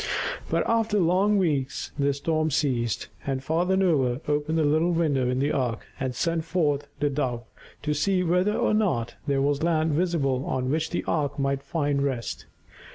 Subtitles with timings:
[0.49, 5.37] But after long weeks the storm ceased, and Father Noah opened the little window in
[5.37, 7.43] the ark and sent forth the Dove
[7.83, 12.01] to see whether or not there was land visible on which the ark might find
[12.01, 12.47] rest.